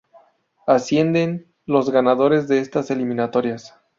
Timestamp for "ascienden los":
0.65-1.91